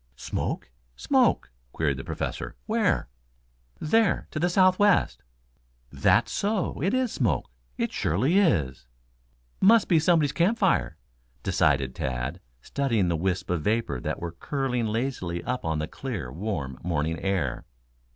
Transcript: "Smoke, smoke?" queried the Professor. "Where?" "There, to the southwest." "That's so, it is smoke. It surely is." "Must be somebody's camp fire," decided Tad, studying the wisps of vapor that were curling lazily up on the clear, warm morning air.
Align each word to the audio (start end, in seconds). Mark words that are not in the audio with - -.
"Smoke, 0.15 0.71
smoke?" 0.95 1.51
queried 1.73 1.97
the 1.97 2.03
Professor. 2.03 2.55
"Where?" 2.65 3.07
"There, 3.79 4.27
to 4.31 4.39
the 4.39 4.49
southwest." 4.49 5.21
"That's 5.91 6.31
so, 6.31 6.81
it 6.81 6.91
is 6.95 7.11
smoke. 7.11 7.51
It 7.77 7.91
surely 7.93 8.39
is." 8.39 8.87
"Must 9.59 9.87
be 9.87 9.99
somebody's 9.99 10.31
camp 10.31 10.57
fire," 10.57 10.97
decided 11.43 11.93
Tad, 11.93 12.39
studying 12.63 13.09
the 13.09 13.15
wisps 13.15 13.51
of 13.51 13.61
vapor 13.61 13.99
that 13.99 14.19
were 14.19 14.31
curling 14.31 14.87
lazily 14.87 15.43
up 15.43 15.63
on 15.63 15.77
the 15.77 15.87
clear, 15.87 16.31
warm 16.33 16.79
morning 16.81 17.19
air. 17.19 17.65